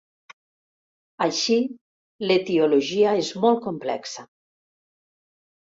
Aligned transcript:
Així, 1.25 1.59
l'etiologia 2.31 3.15
és 3.27 3.33
molt 3.45 3.65
complexa. 3.69 4.29